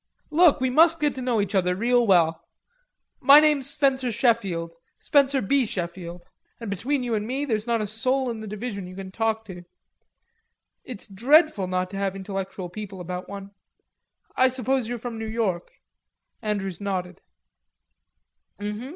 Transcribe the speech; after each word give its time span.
"Look, 0.31 0.59
we 0.59 0.71
must 0.71 0.99
get 0.99 1.13
to 1.13 1.21
know 1.21 1.39
each 1.39 1.53
other 1.53 1.75
real 1.75 2.07
well. 2.07 2.47
My 3.19 3.39
name's 3.39 3.69
Spencer 3.69 4.11
Sheffield...Spencer 4.11 5.43
B. 5.43 5.67
Sheffield.... 5.67 6.25
And 6.59 6.71
between 6.71 7.03
you 7.03 7.13
and 7.13 7.27
me 7.27 7.45
there's 7.45 7.67
not 7.67 7.81
a 7.81 7.85
soul 7.85 8.31
in 8.31 8.39
the 8.39 8.47
division 8.47 8.87
you 8.87 8.95
can 8.95 9.11
talk 9.11 9.45
to. 9.45 9.61
It's 10.83 11.05
dreadful 11.05 11.67
not 11.67 11.91
to 11.91 11.97
have 11.97 12.15
intellectual 12.15 12.67
people 12.67 12.99
about 12.99 13.29
one. 13.29 13.51
I 14.35 14.47
suppose 14.47 14.87
you're 14.87 14.97
from 14.97 15.19
New 15.19 15.27
York." 15.27 15.69
Andrews 16.41 16.81
nodded. 16.81 17.21